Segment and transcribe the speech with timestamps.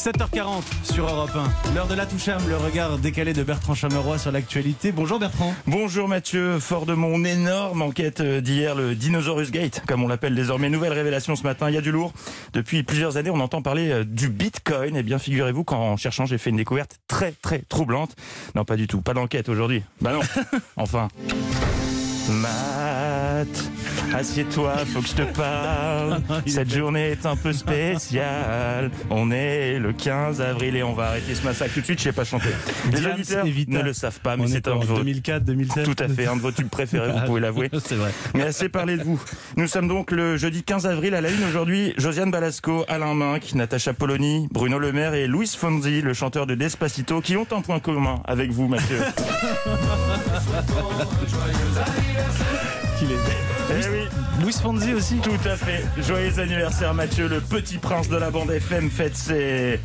[0.00, 1.74] 7h40 sur Europe 1.
[1.74, 4.92] L'heure de la toucham, le regard décalé de Bertrand Chameroy sur l'actualité.
[4.92, 5.54] Bonjour Bertrand.
[5.66, 10.70] Bonjour Mathieu, fort de mon énorme enquête d'hier, le Dinosaurus Gate, comme on l'appelle désormais.
[10.70, 12.14] Nouvelle révélation ce matin, il y a du lourd.
[12.54, 14.96] Depuis plusieurs années, on entend parler euh, du Bitcoin.
[14.96, 18.16] Eh bien, figurez-vous qu'en cherchant, j'ai fait une découverte très très troublante.
[18.54, 19.82] Non, pas du tout, pas d'enquête aujourd'hui.
[20.00, 20.20] Bah non,
[20.78, 21.08] enfin.
[22.30, 23.48] Matt,
[24.14, 26.20] assieds-toi, faut que je te parle.
[26.46, 28.90] Cette journée est un peu spéciale.
[29.10, 32.04] On est le 15 avril et on va arrêter ce massacre tout de suite, je
[32.04, 32.48] sais pas chanter.
[32.92, 35.84] Les auditeurs ne le savent pas, mais c'est est un de vos 2004, 2007.
[35.84, 37.70] tout à fait, un de vos tubes préférés, vous pouvez l'avouer.
[37.84, 38.12] C'est vrai.
[38.34, 39.20] Mais assez parlé de vous.
[39.56, 41.94] Nous sommes donc le jeudi 15 avril à la une aujourd'hui.
[41.96, 46.54] Josiane Balasco, Alain Minck, Natacha Polony, Bruno Le Maire et Luis Fonzi, le chanteur de
[46.54, 48.98] Despacito, qui ont un point commun avec vous, Mathieu.
[52.98, 53.39] Qu'il est.
[53.70, 54.08] eh oui,
[54.42, 55.16] Louis Fonzi aussi.
[55.16, 55.84] tout à fait.
[56.02, 59.78] Joyeux anniversaire, Mathieu, le petit prince de la bande FM fête ses...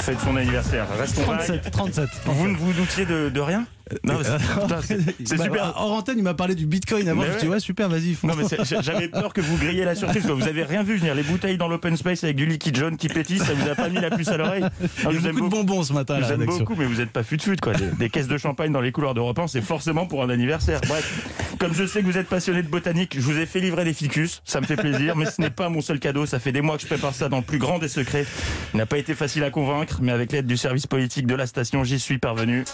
[0.00, 0.86] fête son anniversaire.
[0.98, 1.38] Restons vagues.
[1.38, 2.08] 37, 37.
[2.26, 3.64] Vous ne vous doutiez de, de rien?
[4.04, 5.72] Non, c'est- c'est Bah, super.
[5.76, 7.20] Hors antenne, il m'a parlé du Bitcoin avant.
[7.22, 7.38] Mais Je ouais.
[7.42, 8.16] dis ouais, super, vas-y.
[8.22, 8.44] Non mais
[8.80, 10.24] j'avais peur que vous grilliez la surprise.
[10.26, 10.34] quoi.
[10.34, 11.14] Vous avez rien vu venir.
[11.14, 13.88] Les bouteilles dans l'open space avec du liquide jaune qui pétille, ça vous a pas
[13.88, 14.64] mis la puce à l'oreille.
[14.80, 15.64] Il y je a vous aime beaucoup de beaucoup.
[15.66, 17.72] bonbons ce matin vous aime beaucoup, mais vous êtes pas fut fut quoi.
[17.74, 20.80] Des, des caisses de champagne dans les couloirs d'Europe 1, c'est forcément pour un anniversaire.
[20.86, 21.26] Bref,
[21.58, 23.94] comme je sais que vous êtes passionné de botanique, je vous ai fait livrer des
[23.94, 24.42] ficus.
[24.44, 26.26] Ça me fait plaisir, mais ce n'est pas mon seul cadeau.
[26.26, 28.26] Ça fait des mois que je prépare ça dans le plus grand des secrets.
[28.74, 31.46] Il n'a pas été facile à convaincre, mais avec l'aide du service politique de la
[31.46, 32.64] station, j'y suis parvenu.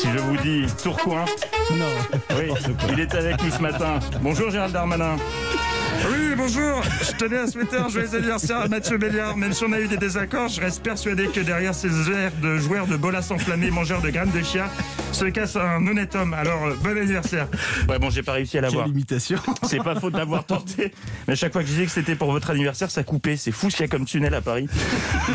[0.00, 1.24] Si je vous dis Tourcoing,
[1.72, 1.86] Non.
[2.36, 2.52] oui,
[2.92, 3.98] il est avec nous ce matin.
[4.20, 5.16] Bonjour Gérald Darmanin.
[6.06, 6.82] Oui, bonjour.
[7.02, 9.36] Je tenais à souhaiter un joyeux anniversaire à Mathieu Béliard.
[9.36, 12.56] Même si on a eu des désaccords, je reste persuadé que derrière ces airs de
[12.58, 14.70] joueurs de bolas enflammés, mangeurs de graines de chia,
[15.12, 16.34] se casse un honnête homme.
[16.34, 17.48] Alors, euh, bon anniversaire.
[17.88, 18.84] Ouais, bon, j'ai pas réussi à l'avoir.
[18.84, 19.38] Quelle imitation.
[19.64, 20.92] C'est pas faute d'avoir tenté.
[21.26, 23.36] Mais à chaque fois que je disais que c'était pour votre anniversaire, ça coupait.
[23.36, 24.68] C'est fou ce qu'il y a comme tunnel à Paris.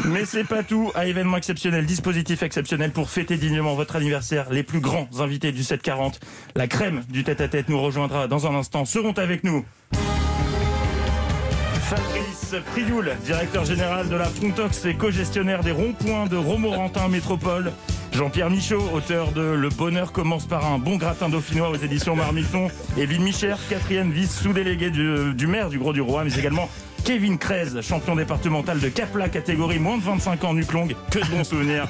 [0.06, 0.91] Mais c'est pas tout.
[0.95, 4.47] À événement exceptionnel, dispositif exceptionnel pour fêter dignement votre anniversaire.
[4.50, 6.19] Les plus grands invités du 740,
[6.56, 9.66] la crème du tête-à-tête nous rejoindra dans un instant, seront avec nous.
[11.83, 17.71] Fabrice Prioul, directeur général de la Frontox et co-gestionnaire des ronds-points de Romorantin Métropole.
[18.13, 22.69] Jean-Pierre Michaud, auteur de Le bonheur commence par un bon gratin dauphinois aux éditions Marmiton.
[22.97, 26.69] Evelyne Micher, quatrième vice-sous-délégué du, maire du Gros du Roi, mais également
[27.03, 30.95] Kevin Krez, champion départemental de Capla, catégorie moins de 25 ans, nuque longue.
[31.11, 31.88] Que de bons souvenirs.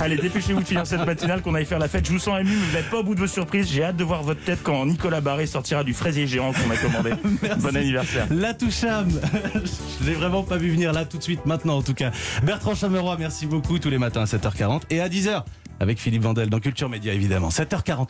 [0.00, 2.06] Allez, dépêchez-vous de finir cette matinale qu'on aille faire la fête.
[2.06, 3.68] Je vous sens ému, vous n'êtes pas au bout de vos surprises.
[3.68, 6.76] J'ai hâte de voir votre tête quand Nicolas Barré sortira du fraisier géant qu'on a
[6.76, 7.12] commandé.
[7.58, 8.26] bon anniversaire.
[8.30, 9.08] La toucham.
[10.00, 12.12] Je l'ai vraiment pas vu venir là tout de suite, maintenant en tout cas.
[12.44, 15.42] Bertrand Chameroy, merci beaucoup tous les matins à 7h40 et à 10h
[15.80, 17.48] avec Philippe Vandel dans Culture Média évidemment.
[17.48, 18.06] 7h40.